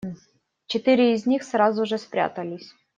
[0.65, 2.73] Четыре из них сразу же спрятались.